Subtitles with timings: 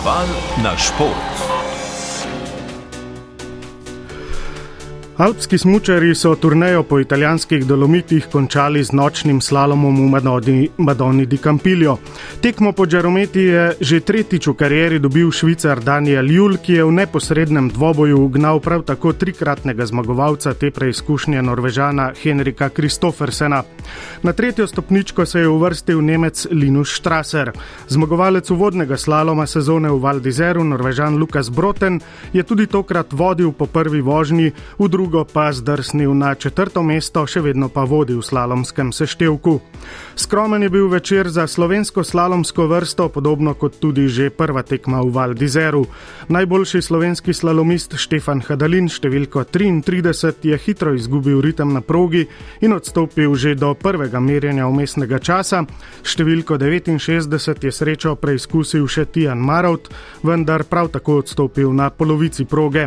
[0.00, 0.28] Naval
[0.64, 1.39] na šport.
[5.20, 11.36] Alpski smočari so turnejo po italijanskih dolomitih končali z nočnim slalomom v Madoni, Madoni di
[11.36, 11.98] Campillo.
[12.40, 16.92] Tekmo po Džarometi je že tretjič v karieri dobil švicar Daniel Jul, ki je v
[16.92, 23.62] neposrednem dvoboju ugnal prav tako trikratnega zmagovalca te preizkušnje Norvežana Henrika Kristofersena.
[24.22, 27.52] Na tretjo stopničko se je uvrstil Nemec Linus Strasser.
[27.88, 32.00] Zmagovalec uvodnega slaloma sezone v Valdizeru, Norvežan Lukas Broten,
[32.32, 37.24] je tudi tokrat vodil po prvi vožnji, v drugi drugo pa zdrsnil na četrto mesto,
[37.26, 39.58] še vedno pa vodi v slalomskem seštevku.
[40.14, 45.10] Skromen je bil večer za slovensko slalomsko vrsto, podobno kot tudi že prva tekma v
[45.10, 45.82] Valdizeru.
[46.30, 52.28] Najboljši slovenski slalomist Štefan Hadalin, številko 33, je hitro izgubil ritem na progi
[52.62, 55.66] in odstopil že do prvega merjenja umestnega časa.
[56.06, 59.90] Številko 69 je srečo preizkusil še Tijan Marovt,
[60.22, 62.86] vendar prav tako odstopil na polovici proge.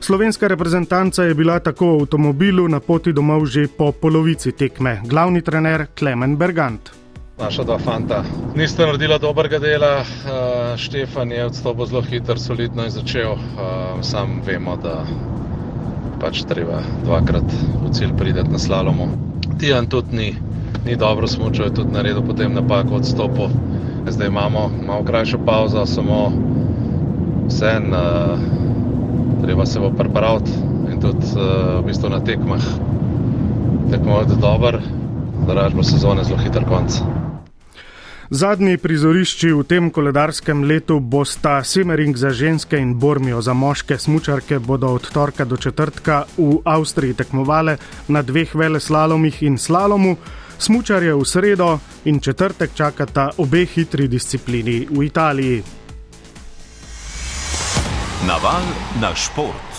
[0.00, 5.00] Slovenska reprezentanca je bila tako v avtomobilu na poti domov že po polovici tekme.
[5.08, 6.92] Glavni trener Klemen Bergant.
[7.38, 8.24] Naša dva fanta
[8.56, 13.32] nista naredila dobrega dela, uh, Štefan je odstopil zelo hitro, solidno in začel.
[13.32, 15.04] Uh, sam vemo, da
[16.20, 17.44] pač treba dvakrat
[17.84, 19.08] v cilj prideti na slalomu.
[19.60, 20.28] Tijan tudi ni,
[20.84, 23.48] ni dobro smučal, je tudi naredil potem napako odstopu.
[24.08, 26.32] Zdaj imamo malo krajšo pauzo, samo
[27.48, 27.80] vse.
[27.80, 28.56] Uh,
[29.42, 30.50] treba se bo pripraviti
[30.92, 32.62] in tudi uh, v bistvu na tekmah
[33.90, 34.80] tekmovati dobro,
[35.46, 37.00] da ražbo sezone zelo hiter konc.
[38.30, 43.98] Zadnji prizorišči v tem koledarskem letu bosta Simmering za ženske in Bormijo za moške.
[43.98, 47.76] Smučarke bodo od torka do četrtka v Avstriji tekmovale
[48.08, 50.16] na dveh vele slalomih in slalomu.
[50.58, 55.62] Smučarje v sredo in četrtek čakata obe hitri disciplini v Italiji.
[58.26, 58.62] Naval
[59.00, 59.70] na šport.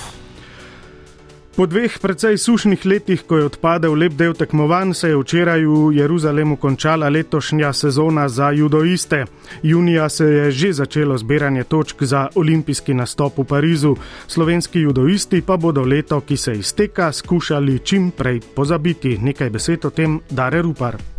[1.56, 5.92] Po dveh precej sušnih letih, ko je odpadel lep del tekmovanj, se je včeraj v
[5.98, 9.26] Jeruzalemu končala letošnja sezona za judoiste.
[9.64, 13.96] Junija se je že začelo zbiranje točk za olimpijski nastop v Parizu.
[14.28, 19.18] Slovenski judoisti pa bodo leto, ki se izteka, skušali čim prej pozabiti.
[19.18, 21.17] Nekaj besed o tem Dare Rupar.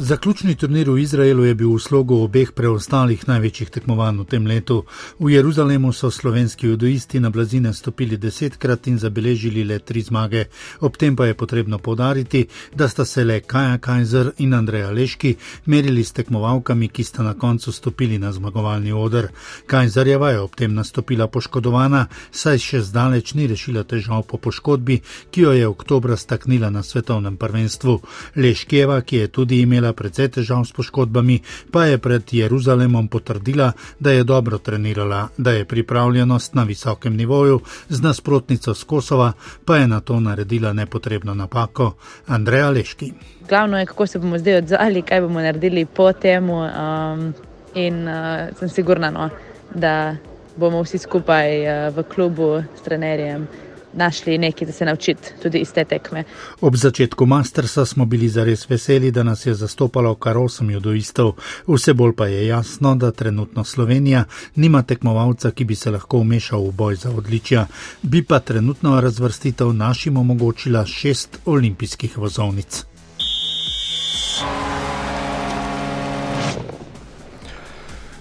[0.00, 4.76] Zaključni turnir v Izraelu je bil v slogu obeh preostalih največjih tekmovanj v tem letu.
[5.20, 10.46] V Jeruzalemu so slovenski judoisti na blazine stopili desetkrat in zabeležili le tri zmage.
[10.80, 15.34] Ob tem pa je potrebno podariti, da sta se le Kaja Kajzer in Andreja Leški
[15.66, 19.28] merili s tekmovalkami, ki sta na koncu stopili na zmagovalni odr.
[19.66, 25.40] Kajzerjeva je ob tem nastopila poškodovana, saj še zdaleč ni rešila težav po poškodbi, ki
[25.40, 28.00] jo je oktobra staknila na svetovnem prvenstvu.
[28.36, 31.40] Leškjeva, ki je tudi imela imela precej težav s poškodbami,
[31.72, 37.60] pa je pred Jeruzalemom potrdila, da je dobro trenirala, da je pripravljenost na visokem nivoju,
[37.88, 39.32] z nasprotnico z Kosova
[39.64, 41.94] pa je na to naredila nepotrebno napako.
[42.26, 43.12] Andreja Leški.
[43.48, 46.50] Glavno je, kako se bomo zdaj odzvali, kaj bomo naredili po tem.
[46.50, 47.34] Um,
[47.74, 49.30] in uh, sem sigurna, no,
[49.74, 50.16] da
[50.56, 53.46] bomo vsi skupaj uh, v klubu s trenerjem
[53.92, 56.24] našli nekaj, da se naučiti tudi iz te tekme.
[56.60, 61.32] Ob začetku Mastersa smo bili zares veseli, da nas je zastopalo kar osem judoistov.
[61.66, 64.24] Vse bolj pa je jasno, da trenutno Slovenija
[64.54, 67.66] nima tekmovalca, ki bi se lahko umešal v boj za odličja,
[68.02, 72.89] bi pa trenutno razvrstitev našim omogočila šest olimpijskih vozovnic.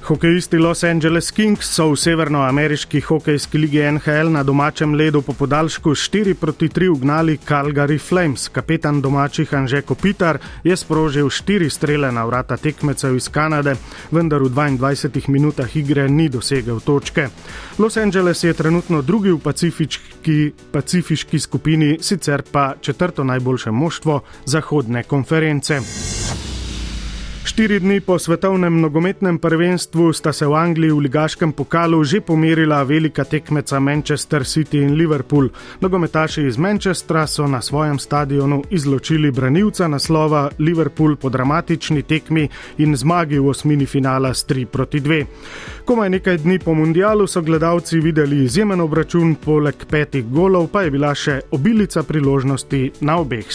[0.10, 5.94] Hokejisti Los Angeles Kings so v severnoameriški hokejski ligi NHL na domačem ledu po podaljšku
[5.94, 8.48] 4 proti 3 ugnali Calgary Flames.
[8.50, 13.76] Kapetan domačih Anže Kopitar je sprožil 4 strele na vrata tekmecev iz Kanade,
[14.12, 17.30] vendar v 22 minutah igre ni dosegel točke.
[17.78, 25.04] Los Angeles je trenutno drugi v pacifiški, pacifiški skupini, sicer pa četrto najboljše moštvo zahodne
[25.04, 25.82] konference.
[27.50, 32.84] Štiri dni po svetovnem nogometnem prvenstvu sta se v Angliji v ligaškem pokalu že pomerila
[32.84, 35.50] velika tekmeca Manchester City in Liverpool.
[35.82, 42.96] Nogometaši iz Manchestra so na svojem stadionu izločili branilca naslova Liverpool po dramatični tekmi in
[42.96, 45.26] zmagi v osmini finala s 3 proti 2.
[45.86, 50.92] Komaj nekaj dni po mundialu so gledalci videli izjemen obračun, poleg petih golov pa je
[50.92, 53.46] bila še obilica priložnosti na obeh